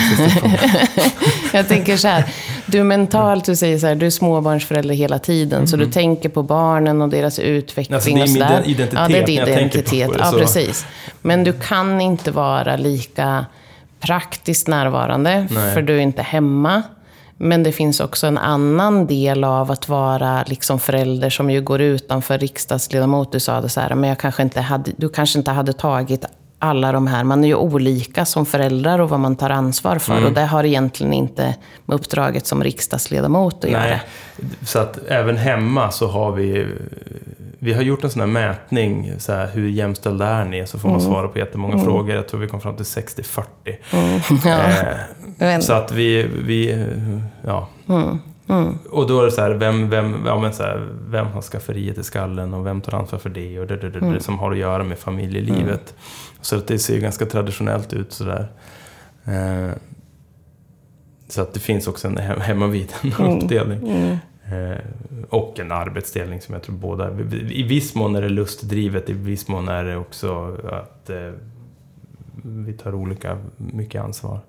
[1.53, 2.25] Jag tänker så här,
[2.65, 5.67] du mentalt, du säger så här, du är småbarnsförälder hela tiden.
[5.67, 9.07] Så du tänker på barnen och deras utveckling Alltså, det är och min identitet Ja,
[9.07, 10.11] det är din jag på identitet.
[10.19, 10.85] Ja, precis.
[11.21, 13.45] Men du kan inte vara lika
[13.99, 15.73] praktiskt närvarande, Nej.
[15.73, 16.83] för du är inte hemma.
[17.43, 21.81] Men det finns också en annan del av att vara liksom förälder som ju går
[21.81, 23.31] utanför riksdagsledamot.
[23.31, 26.25] Du sa det så här, men jag kanske inte hade, du kanske inte hade tagit
[26.63, 27.23] alla de här.
[27.23, 30.13] Man är ju olika som föräldrar och vad man tar ansvar för.
[30.13, 30.25] Mm.
[30.25, 33.83] Och det har egentligen inte med uppdraget som riksdagsledamot att göra.
[33.83, 34.01] Nej,
[34.65, 36.67] så att även hemma så har vi
[37.59, 40.67] vi har gjort en sån här mätning, så här, hur jämställda är ni?
[40.67, 42.15] Så får man svara på jättemånga frågor.
[42.15, 43.43] Jag tror vi kom fram till 60-40.
[45.39, 45.47] Ja.
[45.47, 47.63] Eh, så att vi, vi eh,
[48.57, 48.73] ja.
[48.89, 51.97] Och då är det så här, vem, vem, ja, men så här, vem har skafferiet
[51.97, 54.51] i skallen och vem tar ansvar för det och det, det, det, det som har
[54.51, 55.95] att göra med familjelivet.
[56.41, 58.47] Så att det ser ganska traditionellt ut sådär.
[59.25, 59.71] Eh,
[61.27, 64.19] så att det finns också en hem, hemmavid uppdelning.
[64.45, 64.77] Eh,
[65.29, 67.19] och en arbetsdelning som jag tror båda...
[67.49, 71.31] I viss mån är det lustdrivet, i viss mån är det också att eh,
[72.43, 74.39] vi tar olika mycket ansvar.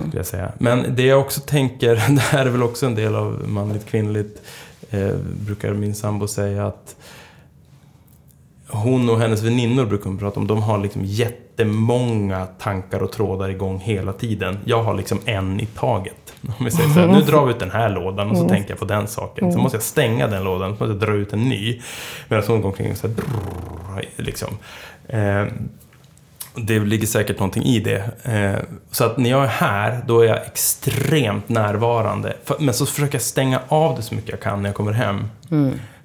[0.00, 0.52] Skulle jag säga.
[0.58, 4.42] Men det jag också tänker, det här är väl också en del av manligt kvinnligt,
[4.90, 5.14] eh,
[5.46, 6.96] brukar min sambo säga att
[8.68, 13.48] hon och hennes väninnor brukar hon prata om, de har liksom jättemånga tankar och trådar
[13.48, 14.58] igång hela tiden.
[14.64, 16.34] Jag har liksom en i taget.
[16.58, 18.70] Om vi säger så här, nu drar vi ut den här lådan och så tänker
[18.70, 19.52] jag på den saken.
[19.52, 21.80] Så måste jag stänga den lådan, så måste jag dra ut en ny.
[22.28, 24.48] Medan hon går omkring och så här, brrr, liksom.
[26.54, 28.10] Det ligger säkert någonting i det.
[28.22, 32.36] Eh, så att när jag är här, då är jag extremt närvarande.
[32.58, 35.24] Men så försöker jag stänga av det så mycket jag kan när jag kommer hem.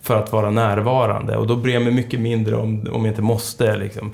[0.02, 1.38] För att vara närvarande.
[1.38, 3.76] Och då bryr jag mig mycket mindre om, om jag inte måste.
[3.78, 4.14] Liksom,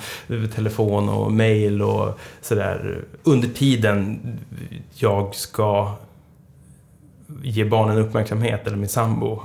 [0.56, 3.00] telefon och mail och sådär.
[3.24, 4.20] Under tiden
[4.94, 5.92] jag ska
[7.44, 9.42] ge barnen uppmärksamhet, eller min sambo.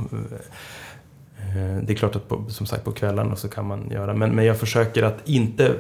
[1.38, 4.30] Eh, Det är klart att på, som sagt på kvällarna så kan man göra, men,
[4.30, 5.74] men jag försöker att inte,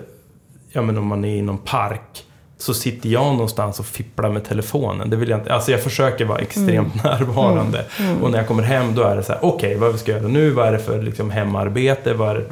[0.78, 2.24] ja men om man är i någon park,
[2.58, 5.10] så sitter jag någonstans och fipplar med telefonen.
[5.10, 7.84] Det vill jag inte, alltså jag försöker vara extremt närvarande.
[8.22, 10.32] Och när jag kommer hem då är det så här, okej vad ska jag göra
[10.32, 10.50] nu?
[10.50, 12.14] Vad är det för liksom, hemarbete?
[12.14, 12.44] Vad det,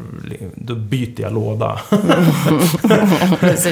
[0.54, 1.80] då byter jag låda.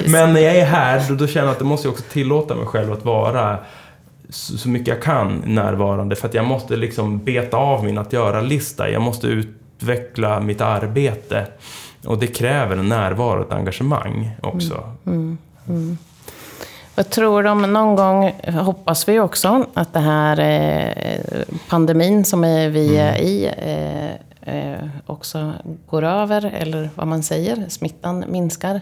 [0.07, 2.55] Men när jag är här, då, då känner jag att det måste jag också tillåta
[2.55, 3.59] mig själv att vara
[4.29, 6.17] så, så mycket jag kan närvarande.
[6.17, 8.91] För att jag måste liksom beta av min att göra-lista.
[8.91, 11.47] Jag måste utveckla mitt arbete.
[12.07, 14.85] Och det kräver en närvaro och ett engagemang också.
[16.97, 22.41] Vad tror du om någon gång, hoppas vi också, att det här eh, pandemin som
[22.43, 25.53] vi är i eh, eh, också
[25.91, 28.81] går över, eller vad man säger, smittan minskar.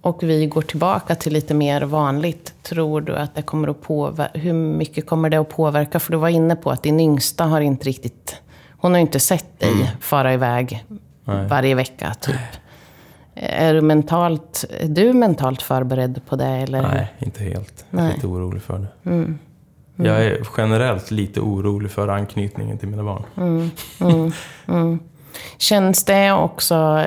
[0.00, 2.54] Och vi går tillbaka till lite mer vanligt.
[2.62, 6.00] Tror du att det kommer att påverka, hur mycket kommer det att påverka?
[6.00, 8.40] För du var inne på att din yngsta har inte riktigt,
[8.78, 10.84] hon har inte sett dig fara iväg
[11.26, 11.46] Nej.
[11.46, 12.36] varje vecka typ.
[13.34, 16.46] Är du mentalt, är du mentalt förberedd på det?
[16.46, 16.82] Eller?
[16.82, 17.84] Nej, inte helt.
[17.90, 18.14] Jag är Nej.
[18.14, 19.34] lite orolig för det.
[19.96, 23.70] Jag är generellt lite orolig för anknytningen till mina barn.
[25.58, 27.04] Känns det också,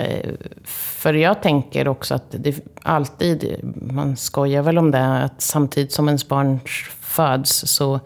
[0.63, 3.59] för jag tänker också att det alltid,
[3.91, 6.59] man skojar väl om det, att samtidigt som ens barn
[7.01, 7.99] föds så,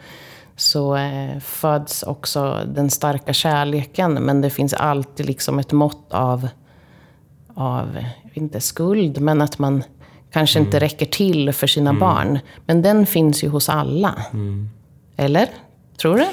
[0.56, 4.14] så eh, föds också den starka kärleken.
[4.14, 6.48] Men det finns alltid liksom ett mått av,
[7.56, 7.98] av
[8.34, 9.84] inte skuld, men att man
[10.32, 12.40] kanske inte räcker till för sina barn.
[12.66, 14.16] Men den finns ju hos alla.
[15.18, 15.48] Eller?
[15.98, 16.26] Tror du?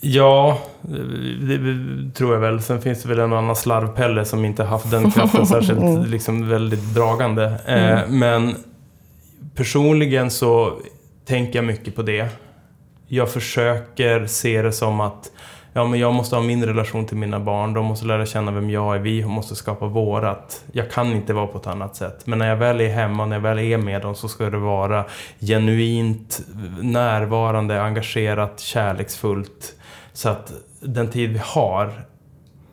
[0.00, 2.62] Ja, det, det tror jag väl.
[2.62, 6.94] Sen finns det väl en annan slarvpelle som inte haft den kraften särskilt liksom väldigt
[6.94, 7.44] dragande.
[7.66, 8.56] Eh, men
[9.54, 10.78] personligen så
[11.24, 12.28] tänker jag mycket på det.
[13.06, 15.30] Jag försöker se det som att
[15.72, 17.74] ja, men jag måste ha min relation till mina barn.
[17.74, 18.98] De måste lära känna vem jag är.
[18.98, 20.64] Vi måste skapa vårat.
[20.72, 22.26] Jag kan inte vara på ett annat sätt.
[22.26, 24.58] Men när jag väl är hemma, när jag väl är med dem så ska det
[24.58, 25.04] vara
[25.40, 26.40] genuint
[26.80, 29.74] närvarande, engagerat, kärleksfullt.
[30.12, 31.92] Så att den tid vi har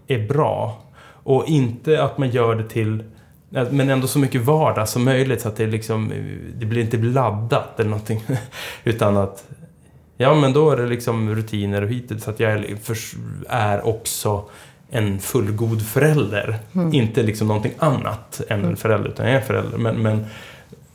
[0.07, 0.81] är bra.
[1.23, 3.03] Och inte att man gör det till
[3.51, 6.11] men ändå så mycket vardag som möjligt så att det liksom
[6.55, 8.23] Det blir inte laddat eller någonting
[8.83, 9.43] Utan att
[10.17, 12.77] Ja men då är det liksom rutiner och hittills så att jag är,
[13.47, 14.49] är också
[14.89, 16.59] en fullgod förälder.
[16.93, 19.77] Inte liksom någonting annat än en förälder, utan jag är en förälder.
[19.77, 20.25] Men, men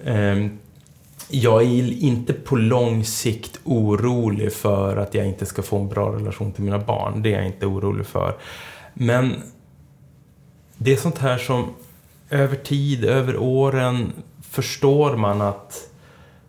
[0.05, 0.59] ehm,
[1.29, 6.13] jag är inte på lång sikt orolig för att jag inte ska få en bra
[6.13, 7.23] relation till mina barn.
[7.23, 8.35] Det är jag inte orolig för.
[8.95, 9.35] Men
[10.77, 11.65] det är sånt här som
[12.31, 14.13] över tid, över åren,
[14.51, 15.91] förstår man att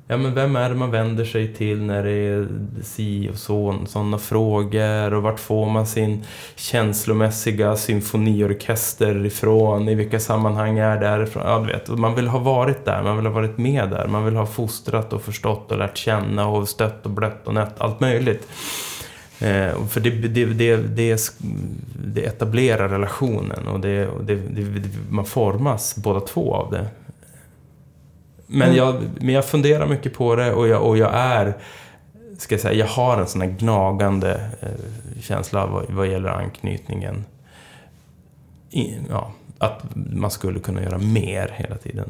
[0.09, 2.47] Ja, men vem är det man vänder sig till när det är
[2.83, 5.13] si och så, sådana frågor?
[5.13, 6.23] Och vart får man sin
[6.55, 9.89] känslomässiga symfoniorkester ifrån?
[9.89, 11.43] I vilka sammanhang är det ifrån?
[11.45, 11.87] Ja, du vet.
[11.87, 14.07] Man vill ha varit där, man vill ha varit med där.
[14.07, 17.75] Man vill ha fostrat och förstått och lärt känna och stött och blött och nött.
[17.77, 18.47] Allt möjligt.
[19.39, 20.77] Eh, för det, det, det,
[22.05, 23.75] det, etablerar relationen och,
[24.15, 24.23] och
[25.09, 26.87] man formas båda två av det.
[28.47, 31.57] Men, jag, men jag funderar mycket på det och jag, och jag är,
[32.37, 37.25] ska jag säga, jag har en sån här gnagande eh, känsla vad, vad gäller anknytningen.
[38.69, 42.09] I, ja, att man skulle kunna göra mer hela tiden.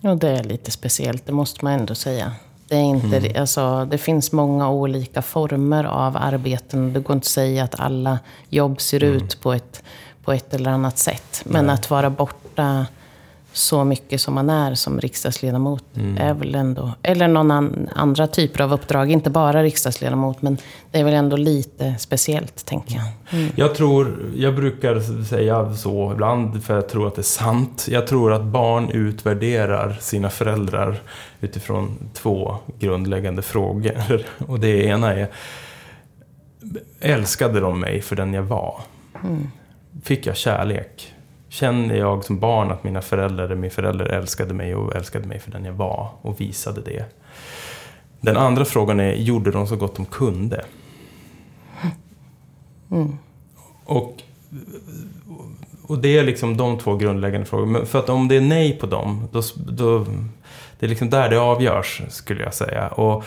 [0.00, 2.32] Och det är lite speciellt, det måste man ändå säga.
[2.68, 3.40] Det, är inte, Mm.
[3.40, 6.92] alltså, det finns många olika former av arbeten.
[6.92, 9.16] Det går inte att säga att alla jobb ser Mm.
[9.16, 9.82] ut på ett,
[10.24, 11.42] på ett eller annat sätt.
[11.44, 12.86] Men att vara borta
[13.56, 16.16] så mycket som man är som riksdagsledamot Mm.
[16.18, 16.92] är väl ändå...
[17.02, 20.42] Eller någon an, andra typer av uppdrag, inte bara riksdagsledamot.
[20.42, 20.58] Men
[20.90, 23.48] det är väl ändå lite speciellt, tänker jag.
[23.56, 27.86] Jag tror, jag brukar säga så ibland för jag tror att det är sant.
[27.90, 31.00] Jag tror att barn utvärderar sina föräldrar
[31.40, 34.22] utifrån två grundläggande frågor.
[34.48, 35.28] Och det ena är,
[37.00, 38.80] älskade de mig för den jag var?
[40.04, 41.12] Fick jag kärlek?
[41.56, 45.50] Känner jag som barn att mina föräldrar, min förälder älskade mig och älskade mig för
[45.50, 47.04] den jag var och visade det?
[48.20, 50.64] Den andra frågan är, gjorde de så gott de kunde?
[53.84, 54.22] Och,
[55.82, 57.84] och det är liksom de två grundläggande frågorna.
[57.84, 60.06] För att om det är nej på dem, då, då,
[60.78, 62.88] det är liksom där det avgörs, skulle jag säga.
[62.88, 63.24] Och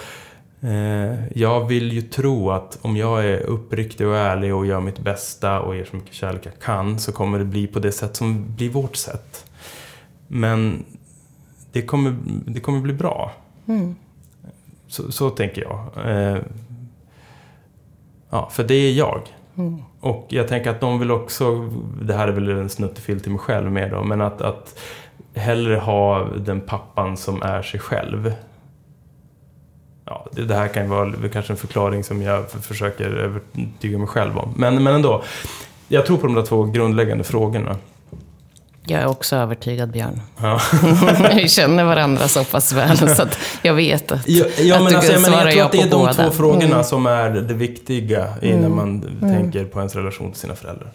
[1.34, 5.60] jag vill ju tro att om jag är uppriktig och ärlig och gör mitt bästa
[5.60, 8.56] och ger så mycket kärlek jag kan, så kommer det bli på det sätt som
[8.56, 9.46] blir vårt sätt.
[10.28, 10.86] Men
[11.72, 13.32] det kommer, det kommer bli bra.
[14.88, 15.88] Så, så tänker jag.
[16.06, 16.42] Eh,
[18.30, 19.22] ja, för det är jag.
[20.00, 21.70] Och jag tänker att de vill också,
[22.02, 24.80] det här är väl en snuttefilt till mig själv mer då, men att, att
[25.34, 28.34] hellre ha den pappan som är sig själv.
[30.10, 34.38] Ja, det, här kan ju vara kanske en förklaring som jag försöker övertyga mig själv
[34.38, 34.54] om.
[34.58, 35.24] Men, men ändå,
[35.88, 37.76] jag tror på de där två grundläggande frågorna.
[38.86, 40.22] Jag är också övertygad, Björn.
[40.42, 40.60] Ja.
[41.36, 44.92] Vi känner varandra så pass väl så att jag vet att, Ja, ja att men,
[44.92, 46.32] du alltså, jag, svarar jag tror att det är på de två båda.
[46.32, 46.84] frågorna Mm.
[46.84, 50.92] som är det viktiga innan man tänker på ens relation till sina föräldrar.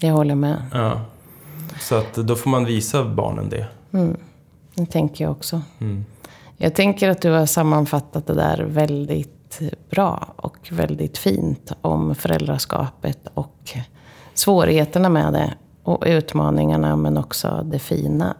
[0.00, 0.62] Jag håller med.
[0.72, 1.00] Ja.
[1.80, 3.66] Så att då får man visa barnen det.
[4.74, 5.62] Det tänker jag också.
[6.60, 13.18] Jag tänker att du har sammanfattat det där väldigt bra och väldigt fint om föräldraskapet
[13.34, 13.70] och
[14.34, 15.54] svårigheterna med det.
[15.82, 18.36] Och utmaningarna men också det fina.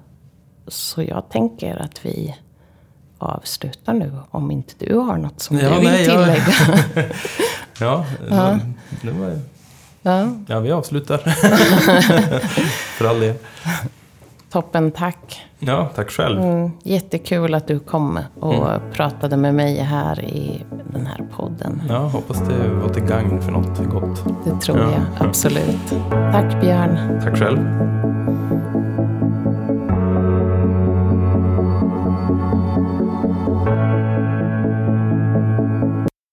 [0.66, 2.36] Så jag tänker att vi
[3.18, 6.52] avslutar nu om inte du har något som Ja, du vill nej, tillägga.
[7.80, 8.60] Ja, det,
[9.02, 9.40] det var,
[10.02, 11.18] Ja, ja, vi avslutar.
[12.98, 13.34] För all del.
[14.50, 15.40] Toppen, tack.
[15.58, 16.40] Ja, tack själv.
[16.40, 18.80] Mm, jättekul att du kom och Mm.
[18.92, 21.82] pratade med mig här i den här podden.
[21.88, 24.24] Ja, hoppas det var till gagn för något gott.
[24.44, 24.84] Det tror Ja.
[24.90, 25.94] jag absolut.
[26.32, 27.20] Tack Björn.
[27.24, 27.58] Tack själv.